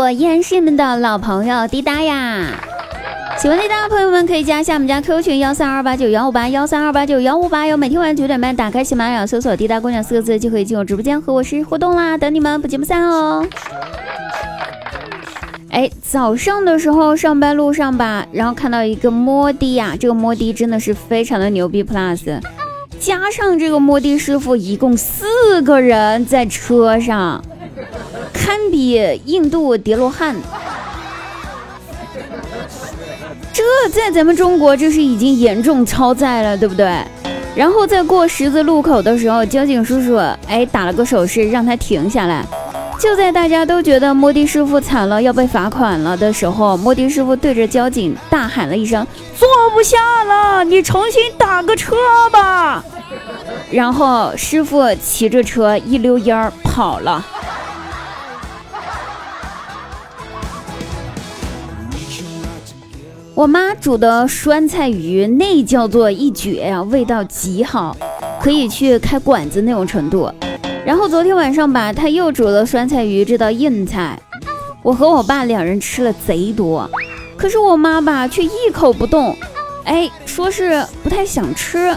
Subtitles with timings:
[0.00, 2.58] 我依然是你们的老朋友滴答呀。
[3.36, 7.76] 喜欢滴答的朋友们可以加一下我们家 QQ 群幺三二八九幺五八幺三二八九幺五八哟。
[7.76, 13.46] 每天晚上九点半打开喜马拉雅搜索“滴答姑娘”四个字就可以进入直播间和我实时互动啦，等你们不见不散哦。
[15.68, 22.40] 哎，早上的时候上班路上吧，然后看到一个摩的呀，这个摩的真的是非常的牛逼 plus，
[22.98, 27.44] 加上这个摩的师傅，一共四个人在车上，
[28.50, 30.34] 堪比印度叠罗汉。
[33.54, 36.92] 这在咱们中国这是已经严重超载了，对不对？
[37.54, 40.16] 然后在过十字路口的时候，交警叔叔
[40.48, 42.44] 哎打了个手势让他停下来。
[42.98, 49.06] 就在大家都觉得摩的师傅惨了要被罚款了的时候，摩的师傅对着交警大喊了一声
[49.38, 51.94] ：“坐不下了，你重新打个车
[52.32, 52.84] 吧。”
[53.70, 57.24] 然后师傅骑着车一溜烟儿跑了。
[63.40, 67.96] 我妈煮的酸菜鱼那叫做一绝呀，味道极好，
[68.38, 70.30] 可以去开馆子那种程度。
[70.84, 74.14] 然后昨天晚上吧，她又煮了酸菜鱼这道硬菜，
[74.82, 76.86] 我和我爸两人吃了贼多，
[77.34, 79.34] 可是我妈吧却一口不动，
[79.84, 81.96] 哎，说是不太想吃。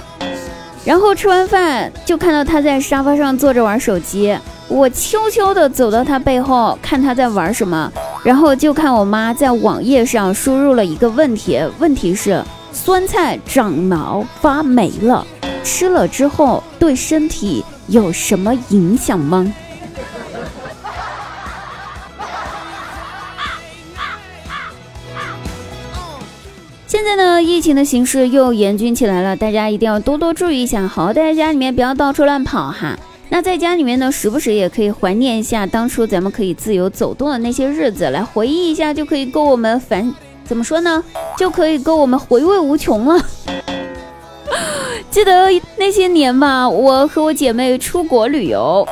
[0.86, 4.34] 然后吃完饭就看到她在沙发上坐着玩手机，
[4.70, 7.92] 我悄悄的走到她背后看她在玩什么，
[8.24, 15.26] 然后就看我妈在网页上输入了一个问题，问题是酸菜长毛发霉了，
[15.64, 17.64] 吃了之后对身体。
[17.88, 19.54] 有什么影响吗？
[26.88, 32.98] 现在呢，疫情的形势又严峻起来了，大家一定要多多注意一下，好好待在家里面，不要到处乱跑哈。
[33.30, 40.14] 那在家里面呢，时不时也可以怀念一下当初咱们可以自由走动的那些日子，来回忆一下，就可以够我们反
[40.46, 41.03] 怎么说呢？
[41.38, 43.25] 就可以够我们回味无穷了。
[45.09, 45.47] 记得
[45.78, 48.88] 那些年吧，我和我姐妹出国旅游，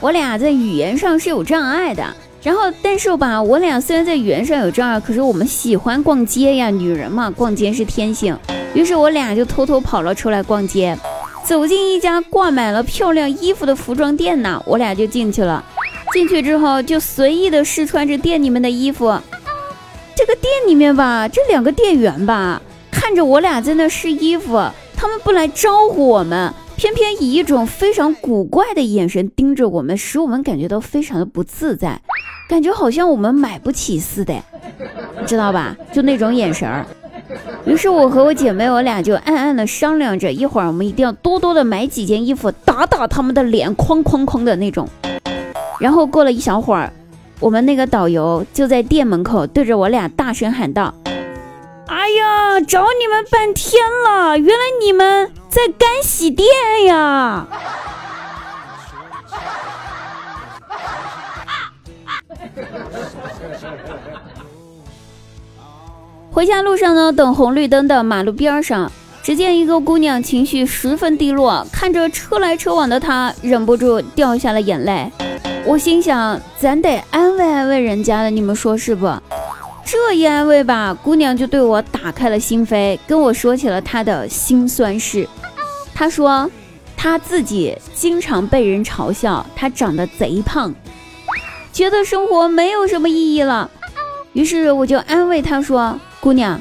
[0.00, 2.04] 我俩在语言上是有障碍的。
[2.42, 8.36] 然后，但是吧，我俩虽然在语言上有障碍，可是我们喜欢逛街呀，女人嘛，逛街是天性。
[8.74, 10.98] 于是我俩就偷偷跑了出来逛街，
[11.44, 15.64] 走进一家挂满了漂亮衣服的服装店呢，我俩就进去了。
[16.12, 19.18] 进去之后就随意的试穿着店里面的衣服。
[20.14, 22.60] 这个店里面吧，这两个店员吧，
[22.90, 24.62] 看着我俩在那试衣服。
[24.96, 32.00] 他们不来招呼我们，偏偏以一种非常古怪的眼神盯着我们，使我们感觉到非常的不自在，
[32.48, 34.34] 感觉好像我们买不起似的，
[35.18, 35.76] 你知道吧？
[35.92, 36.86] 就那种眼神儿。
[37.64, 44.88] 于是我和我姐妹，我俩就暗暗的商量着，一会儿我们一定要多多的买几件衣服，打打他们的脸，哐哐哐的那种。
[45.78, 46.92] 然后过了一小会儿，
[47.38, 50.92] 我们那个导游就在店门口对着我俩大声喊道。
[51.86, 56.48] 哎呀，找你们半天了，原来你们在干洗店
[56.86, 57.46] 呀！
[66.34, 68.90] 回家路上呢，等红绿灯的马路边上，
[69.22, 75.12] 只见一个姑娘情绪十分低落，看着车来车往的她，忍不住掉下了眼泪。
[75.66, 79.12] 我心想，咱得安慰安慰人家的，你们说是不？
[79.84, 85.28] 这一安慰吧，姑娘就对我打开了心扉，跟我说起了她的辛酸事。
[85.94, 86.50] 她说，
[86.96, 90.74] 她自己经常被人嘲笑，她长得贼胖，
[91.74, 93.70] 觉得生活没有什么意义了。
[94.32, 96.56] 于是我就安慰她说：“姑娘，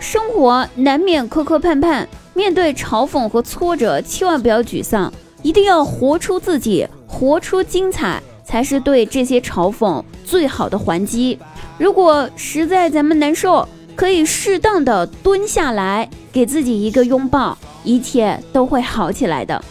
[0.00, 2.04] 生活难免磕磕绊绊，
[2.34, 11.38] 面对嘲讽和挫折，千万不要沮丧，一定要活出自己，活出精彩，才是对这些嘲讽最好的还击。”
[11.78, 19.64] 如果实在咱们难受，可以适当的蹲下来，给自己一个拥抱，一切都会好起来的。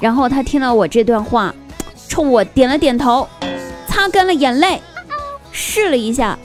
[0.00, 1.52] 然后他听了我这段话，
[2.08, 3.26] 冲我点了点头，
[3.88, 4.80] 擦干了眼泪，
[5.50, 6.38] 试了一下，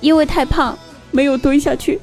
[0.00, 0.78] 因为太胖，
[1.10, 2.00] 没有蹲下去。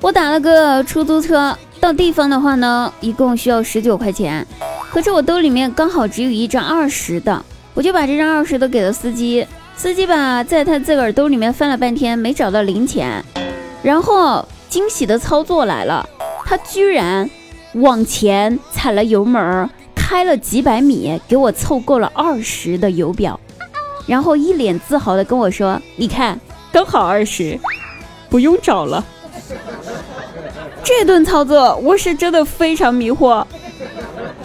[0.00, 1.56] 我打了个出租车。
[1.78, 4.44] 到地方的话呢，一共需要十九块钱，
[4.90, 7.44] 可是我兜里面刚好只有一张二十的，
[7.74, 9.46] 我就把这张二十的给了司机。
[9.76, 13.22] 司机吧，在他自个儿兜里面翻了半天，没找到零钱，
[13.82, 16.08] 然后惊喜的操作来了，
[16.46, 17.28] 他居然
[17.74, 19.68] 往前踩了油门儿，
[20.08, 23.40] 开了几百米，给我凑够了二十的油表，
[24.06, 26.38] 然后一脸自豪的跟我说：“你看，
[26.70, 27.58] 刚好二十，
[28.30, 29.04] 不用找了。
[30.84, 33.44] ”这顿操作我是真的非常迷惑，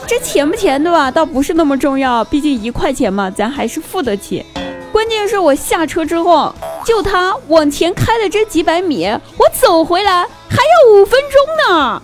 [0.08, 4.44] 这钱不钱的吧，倒不是那么重要，毕竟一块钱嘛，咱还是付得起。
[4.92, 6.52] 关键是我下车之后，
[6.84, 9.06] 就他往前开的这几百米，
[9.38, 12.02] 我走回来还要五分钟呢。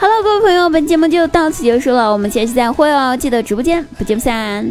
[0.00, 3.16] Hello，各位朋友，本节目就到此结束了，我们下期再会哦！
[3.16, 4.70] 记得直播间不见不散。